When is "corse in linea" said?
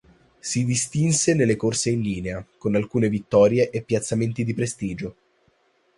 1.55-2.43